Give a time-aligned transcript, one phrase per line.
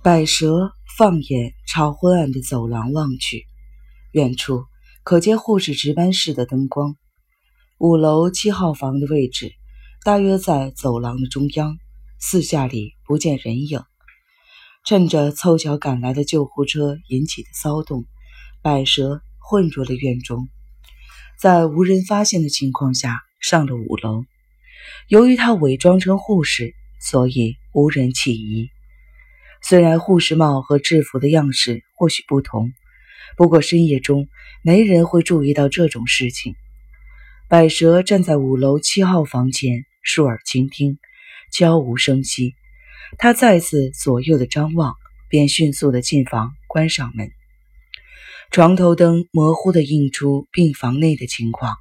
[0.00, 3.46] 百蛇放眼朝昏暗的走廊望去，
[4.12, 4.64] 远处
[5.02, 6.96] 可见护士值班室的灯光。
[7.78, 9.54] 五楼七号房的位置
[10.04, 11.76] 大约在走廊的中央，
[12.20, 13.82] 四下里不见人影。
[14.84, 18.04] 趁着凑巧赶来的救护车引起的骚动，
[18.62, 20.48] 百蛇混入了院中，
[21.40, 24.22] 在无人发现的情况下上了五楼。
[25.08, 28.70] 由于他伪装成护士，所以无人起疑。
[29.62, 32.72] 虽然护士帽和制服的样式或许不同，
[33.36, 34.28] 不过深夜中
[34.62, 36.54] 没人会注意到这种事情。
[37.48, 40.98] 百蛇站在五楼七号房前，竖耳倾听，
[41.52, 42.54] 悄无声息。
[43.16, 44.94] 他再次左右的张望，
[45.28, 47.30] 便迅速的进房，关上门。
[48.50, 51.76] 床头灯模糊的映出病房内的情况。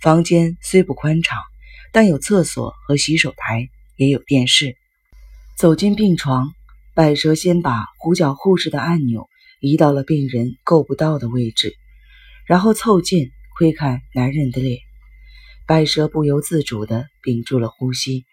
[0.00, 1.38] 房间虽不宽敞。
[1.92, 4.76] 但有厕所和洗手台，也有电视。
[5.56, 6.52] 走进病床，
[6.96, 9.28] 百蛇先把呼叫护士的按钮
[9.60, 11.76] 移到了病人够不到的位置，
[12.46, 14.78] 然后凑近窥看男人的脸。
[15.66, 18.24] 百蛇不由自主地屏住了呼吸，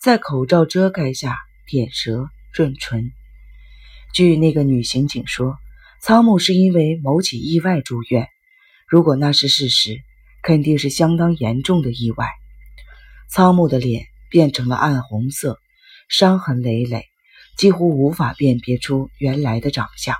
[0.00, 3.12] 在口罩遮盖下舔舌润唇。
[4.14, 5.58] 据那个女刑警说，
[6.00, 8.28] 仓木是因为某起意外住院。
[8.88, 10.00] 如果那是事实，
[10.42, 12.26] 肯定是相当严重的意外。
[13.28, 15.60] 仓木的脸变成了暗红色，
[16.08, 17.04] 伤痕累累，
[17.56, 20.16] 几乎无法辨别出原来的长相。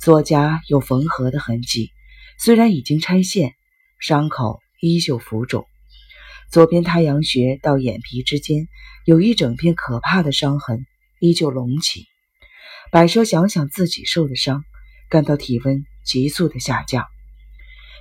[0.00, 1.92] 左颊有缝合的痕迹，
[2.38, 3.54] 虽然已经拆线，
[4.00, 5.66] 伤口依旧浮肿。
[6.50, 8.68] 左边太阳穴到眼皮之间
[9.04, 10.86] 有一整片可怕的伤痕，
[11.20, 12.06] 依旧隆起。
[12.90, 14.64] 百蛇想想自己受的伤，
[15.08, 17.04] 感到体温急速的下降，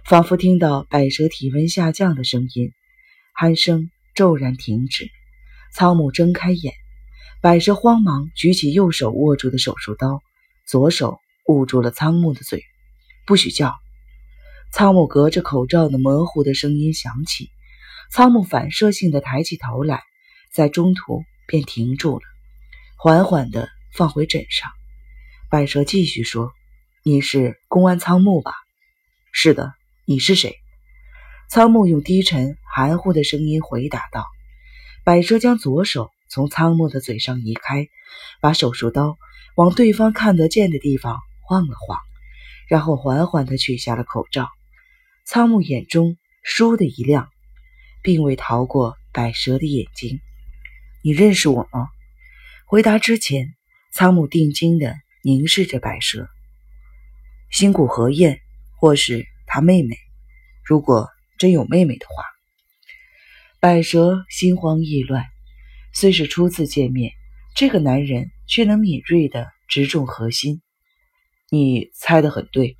[0.05, 2.71] 仿佛听到百蛇体温下降的声音，
[3.39, 3.89] 鼾声。
[4.17, 5.09] 骤然停止，
[5.73, 6.73] 苍木睁开眼，
[7.45, 10.23] 百蛇慌忙举起右手握住的手术刀，
[10.65, 12.63] 左手捂住了仓木的嘴，
[13.27, 13.75] 不许叫。
[14.73, 17.51] 仓木隔着口罩的模糊的声音响起，
[18.09, 20.01] 仓木反射性的抬起头来，
[20.51, 22.23] 在中途便停住了，
[22.97, 24.71] 缓缓的放回枕上。
[25.47, 26.51] 百蛇继续说
[27.05, 28.53] ：“你是公安仓木吧
[29.31, 29.71] ？”“是的。
[30.07, 30.55] ”“你是谁？”
[31.47, 34.25] 仓木用低沉含糊的声音回答道
[35.05, 37.87] ：“百蛇将左手从仓木的嘴上移开，
[38.41, 39.17] 把手术刀
[39.55, 41.99] 往对方看得见的地方晃了晃，
[42.67, 44.49] 然后缓缓地取下了口罩。
[45.25, 47.29] 仓木眼中倏的一亮，
[48.01, 50.19] 并未逃过百蛇的眼睛。
[51.03, 51.89] 你认识我吗？”
[52.67, 53.53] 回答之前，
[53.93, 56.27] 仓木定睛地凝视着百蛇。
[57.51, 58.39] 新谷和彦，
[58.79, 59.97] 或是他妹妹，
[60.63, 61.09] 如果。
[61.37, 62.23] 真有妹妹的话，
[63.59, 65.25] 百蛇心慌意乱。
[65.97, 67.13] 虽是初次见面，
[67.55, 70.61] 这个男人却能敏锐地直中核心。
[71.49, 72.75] 你猜得很对，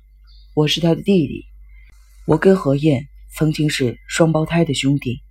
[0.54, 1.46] 我是他的弟弟。
[2.26, 5.22] 我跟何燕曾经是双胞胎的兄弟。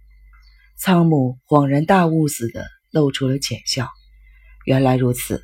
[0.75, 3.87] 苍木恍然大悟似的露出了浅笑。
[4.65, 5.43] 原来如此。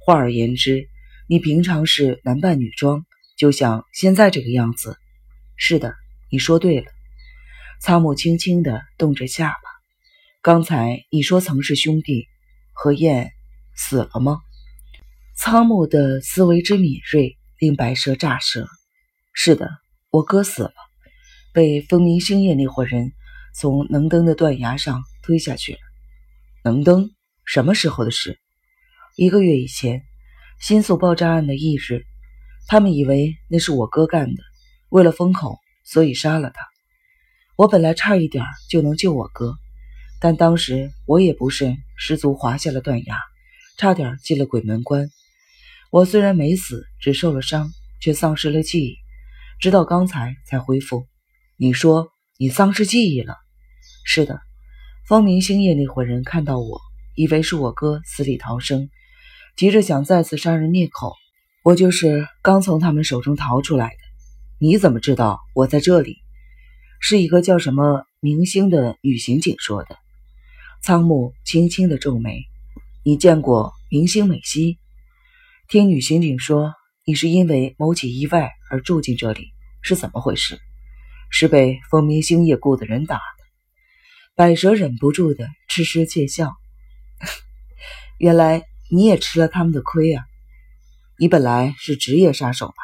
[0.00, 0.88] 换而言之，
[1.28, 3.04] 你平常是男扮女装，
[3.36, 4.96] 就像现在这个样子。
[5.54, 5.94] 是的，
[6.30, 6.86] 你说对了。
[7.78, 9.73] 苍木轻轻地动着下巴。
[10.44, 12.28] 刚才你说曾是兄弟，
[12.74, 13.32] 何燕
[13.74, 14.42] 死了吗？
[15.34, 18.68] 仓木的思维之敏锐令白蛇乍舌。
[19.32, 19.70] 是的，
[20.10, 20.74] 我哥死了，
[21.54, 23.14] 被风明星夜那伙人
[23.54, 25.78] 从能登的断崖上推下去了。
[26.62, 27.08] 能登？
[27.46, 28.38] 什么时候的事？
[29.16, 30.02] 一个月以前，
[30.60, 32.04] 新宿爆炸案的翌日，
[32.66, 34.42] 他们以为那是我哥干的，
[34.90, 35.56] 为了封口，
[35.86, 36.60] 所以杀了他。
[37.56, 39.56] 我本来差一点就能救我哥，
[40.24, 43.18] 但当时我也不慎失足滑下了断崖，
[43.76, 45.10] 差点进了鬼门关。
[45.90, 47.70] 我虽然没死，只受了伤，
[48.00, 48.96] 却丧失了记忆，
[49.60, 51.06] 直到刚才才恢复。
[51.58, 52.08] 你说
[52.38, 53.36] 你丧失记忆了？
[54.02, 54.40] 是的，
[55.06, 56.80] 方明星夜那伙人看到我，
[57.14, 58.88] 以为是我哥死里逃生，
[59.58, 61.12] 急着想再次杀人灭口。
[61.62, 63.96] 我就是刚从他们手中逃出来的。
[64.58, 66.16] 你怎么知道我在这里？
[66.98, 69.98] 是一个叫什么明星的女刑警说的。
[70.86, 72.44] 仓木轻轻的皱眉
[73.06, 74.78] ：“你见过明星美希？
[75.66, 76.74] 听女刑警说，
[77.06, 79.48] 你是因为某起意外而住进这里，
[79.80, 80.60] 是怎么回事？
[81.30, 83.44] 是被风明星夜雇的人打的？”
[84.36, 86.52] 百蛇忍不住的痴痴窃笑
[88.20, 90.26] ：“原来你也吃了他们的亏啊！
[91.18, 92.74] 你本来是职业杀手吧？”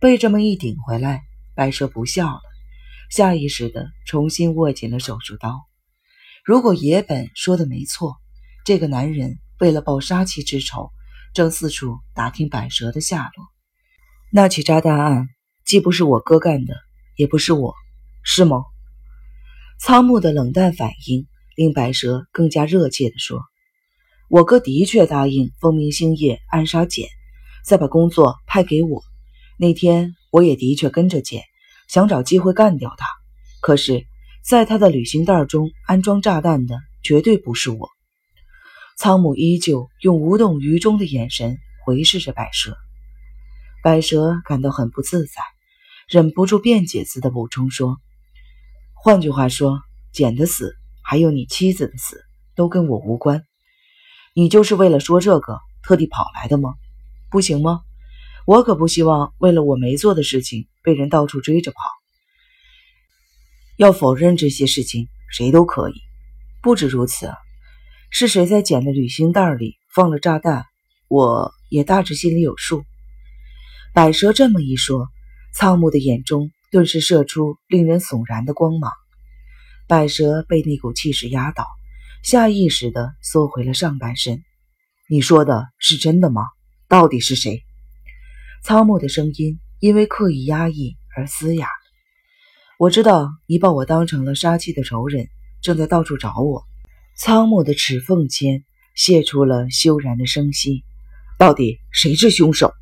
[0.00, 1.24] 被这么一顶回来，
[1.54, 2.40] 白蛇不笑了。
[3.10, 5.66] 下意识的重新握紧了手术刀。
[6.44, 8.18] 如果野本说的没错，
[8.66, 10.90] 这个男人为了报杀妻之仇，
[11.32, 13.46] 正四处打听百蛇的下落。
[14.30, 15.30] 那起炸弹案
[15.64, 16.74] 既不是我哥干的，
[17.16, 17.74] 也不是我，
[18.22, 18.62] 是吗？
[19.80, 21.26] 仓木的冷淡反应
[21.56, 23.40] 令百蛇更加热切地说
[24.28, 27.08] ：“我哥的确答应风明星夜暗杀简，
[27.64, 29.02] 再把工作派给我。
[29.56, 31.42] 那天我也的确跟着简，
[31.88, 33.06] 想找机会干掉他。
[33.62, 34.04] 可是，
[34.44, 37.88] 在他的旅行袋中安装炸弹的绝对不是我。”
[38.98, 42.76] 仓木依旧用无动于衷的眼神回视着百蛇。
[43.82, 45.32] 百蛇感到很不自在，
[46.08, 47.98] 忍不住辩解似的补充说
[48.94, 49.80] ：“换句话说，
[50.12, 52.24] 简的死，还有你妻子的死，
[52.54, 53.42] 都跟我无关。
[54.34, 56.74] 你就是为了说这个特地跑来的吗？
[57.30, 57.80] 不行吗？
[58.46, 61.78] 我可不希望为了我没做的事情被人到处追着跑。
[63.76, 65.94] 要否认这些事情，谁都可以。
[66.62, 67.30] 不止如此，
[68.10, 70.64] 是谁在简的旅行袋里放了炸弹，
[71.08, 72.84] 我也大致心里有数。”
[73.92, 75.08] 百蛇这么一说，
[75.52, 78.92] 苍木的眼中顿时射出令人悚然的光芒。
[79.86, 81.66] 百蛇被那股气势压倒，
[82.22, 84.42] 下意识地缩回了上半身。
[85.08, 86.42] 你说的是真的吗？
[86.88, 87.64] 到底是谁？
[88.62, 91.68] 苍木的声音因为刻意压抑而嘶哑。
[92.76, 95.28] 我知道你把我当成了杀气的仇人，
[95.62, 96.64] 正在到处找我。
[97.16, 98.64] 苍木的齿缝间
[98.96, 100.82] 泄出了悠然的声息。
[101.38, 102.74] 到底谁是凶手？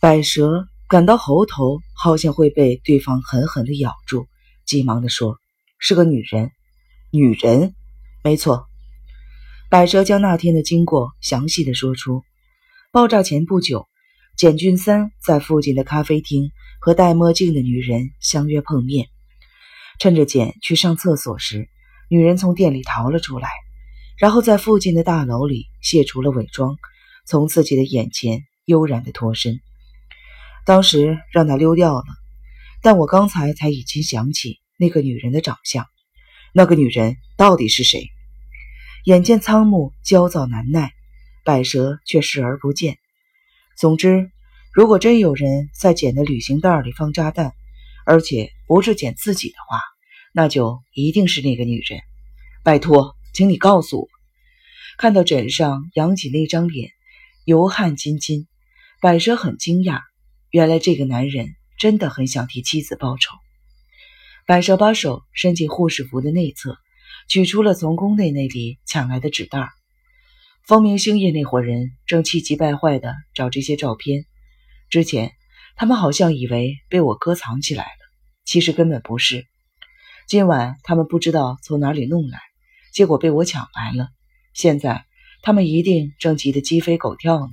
[0.00, 4.26] 百蛇感到喉头好像会被对方狠狠地咬住，
[4.64, 5.38] 急忙地说
[5.78, 6.50] ：“是个女人，
[7.10, 7.74] 女人，
[8.24, 8.66] 没错。”
[9.68, 12.22] 百蛇将那天的经过详细的说出。
[12.92, 13.88] 爆炸前不久，
[14.36, 16.50] 简俊三在附近的咖啡厅
[16.82, 19.06] 和戴墨镜的女人相约碰面。
[20.00, 21.68] 趁着简去上厕所时，
[22.08, 23.48] 女人从店里逃了出来，
[24.18, 26.76] 然后在附近的大楼里卸除了伪装，
[27.24, 29.60] 从自己的眼前悠然地脱身。
[30.66, 32.04] 当时让她溜掉了，
[32.82, 35.86] 但我刚才才已经想起那个女人的长相。
[36.52, 38.10] 那个女人到底是谁？
[39.04, 40.90] 眼见仓木焦躁难耐，
[41.44, 42.98] 百蛇却视而不见。
[43.76, 44.32] 总之，
[44.72, 47.52] 如果真有人在简的旅行袋里放炸弹，
[48.06, 49.78] 而且不是简自己的话，
[50.32, 52.00] 那就一定是那个女人。
[52.64, 54.08] 拜托，请你告诉我。
[54.96, 56.90] 看到枕上扬起那张脸，
[57.44, 58.46] 油汗津津，
[59.02, 60.00] 百蛇很惊讶。
[60.50, 63.36] 原来这个男人真的很想替妻子报仇。
[64.46, 66.78] 百蛇把手伸进护士服的内侧，
[67.28, 69.68] 取出了从宫内那里抢来的纸袋。
[70.66, 74.24] 风明星夜那伙人正气急败坏地找这些照片。
[74.92, 75.32] 之前
[75.74, 77.90] 他们好像以为被我哥藏起来了，
[78.44, 79.46] 其实根本不是。
[80.28, 82.38] 今晚他们不知道从哪里弄来，
[82.92, 84.08] 结果被我抢来了。
[84.52, 85.06] 现在
[85.42, 87.52] 他们一定正急得鸡飞狗跳呢。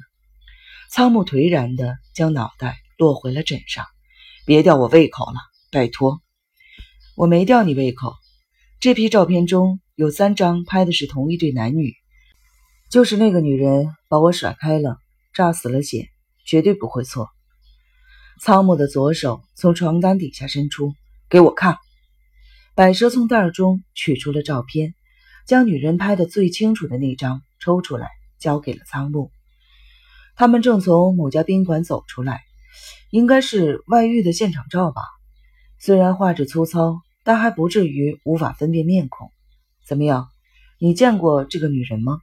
[0.91, 2.77] 仓木颓然地将脑袋。
[2.97, 3.85] 落回了枕上，
[4.45, 5.39] 别吊我胃口了，
[5.71, 6.19] 拜托。
[7.15, 8.13] 我没吊你胃口。
[8.81, 11.93] 这批照片中有三张拍的是同一对男女，
[12.91, 14.97] 就是那个女人把我甩开了，
[15.33, 16.09] 炸死了简，
[16.49, 17.29] 绝对不会错。
[18.41, 20.95] 仓木的左手从床单底下伸出，
[21.29, 21.77] 给我看。
[22.73, 24.95] 百蛇从袋中取出了照片，
[25.45, 28.07] 将女人拍的最清楚的那张抽出来，
[28.39, 29.31] 交给了仓木。
[30.35, 32.41] 他们正从某家宾馆走出来。
[33.11, 35.01] 应该是外遇的现场照吧，
[35.79, 39.31] 虽然画质粗糙，但还不至于无法分辨面孔。
[39.83, 40.29] 怎么样，
[40.79, 42.19] 你见过这个女人吗？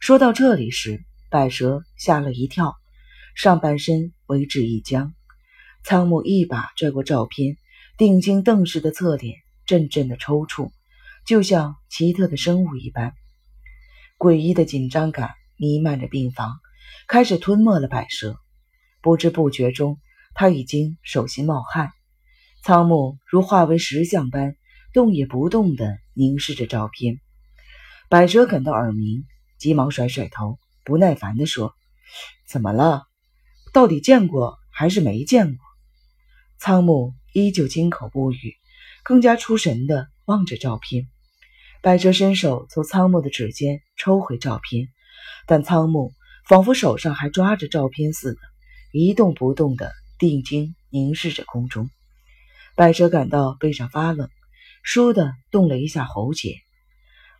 [0.00, 2.76] 说到这里时，百蛇吓了一跳，
[3.34, 5.14] 上半身为之一僵。
[5.82, 7.56] 仓木一把拽过照片，
[7.98, 9.36] 定睛瞪视的侧脸
[9.66, 10.70] 阵阵的抽搐，
[11.26, 13.12] 就像奇特的生物一般。
[14.16, 16.54] 诡异的紧张感弥漫着病房，
[17.08, 18.36] 开始吞没了百蛇。
[19.02, 19.98] 不知不觉中，
[20.34, 21.90] 他已经手心冒汗。
[22.62, 24.56] 仓木如化为石像般
[24.94, 27.20] 动也不动地凝视着照片。
[28.08, 29.26] 百蛇感到耳鸣，
[29.58, 31.74] 急忙甩甩头，不耐烦地说
[32.48, 33.02] ：“怎么了？
[33.74, 35.64] 到底见过还是没见过？”
[36.60, 38.54] 仓木依旧缄口不语，
[39.02, 41.08] 更加出神地望着照片。
[41.82, 44.88] 百蛇伸手从仓木的指尖抽回照片，
[45.46, 46.12] 但仓木
[46.46, 48.40] 仿佛手上还抓着照片似的。
[48.92, 51.90] 一动不动地定睛凝视着空中，
[52.76, 54.30] 百蛇感到背上发冷，
[54.86, 56.54] 倏地动了一下喉结。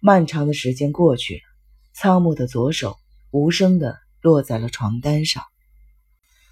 [0.00, 1.40] 漫长的时间过去了，
[1.94, 2.96] 仓木的左手
[3.30, 5.44] 无声地落在了床单上。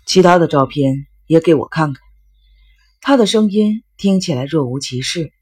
[0.07, 2.03] 其他的照片也给我看看。
[3.01, 5.33] 他的声音听起来若无其事。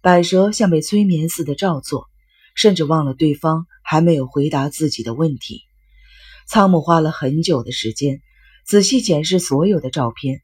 [0.00, 2.06] 百蛇像被催眠似的照做，
[2.54, 5.62] 甚至忘了对方还没有回答自己的问题。
[6.46, 8.20] 仓木花了很久的时间，
[8.64, 10.42] 仔细检视所有的照片。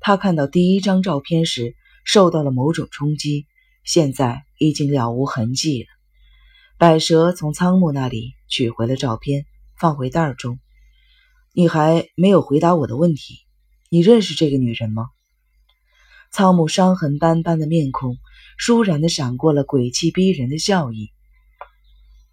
[0.00, 3.46] 他看到第一张照片时受到了某种冲击，
[3.84, 5.88] 现在已经了无痕迹了。
[6.78, 9.44] 百蛇从仓木那里取回了照片，
[9.78, 10.58] 放回袋中。
[11.56, 13.46] 你还没有回答我的问题，
[13.88, 15.06] 你认识这个女人吗？
[16.32, 18.18] 苍木伤痕斑斑的面孔，
[18.58, 21.12] 倏然的闪过了鬼气逼人的笑意。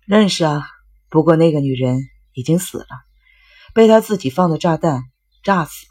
[0.07, 0.67] 认识啊，
[1.07, 2.87] 不过那个女人已经死了，
[3.75, 5.03] 被他自己放的炸弹
[5.43, 5.85] 炸死。